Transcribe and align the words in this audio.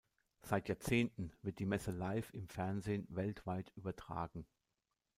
Seit 0.41 0.67
Jahrzehnten 0.67 1.31
wird 1.43 1.59
die 1.59 1.67
Messe 1.67 1.91
live 1.91 2.33
im 2.33 2.47
Fernsehen 2.47 3.05
weltweit 3.11 3.71
übertragen. 3.75 4.47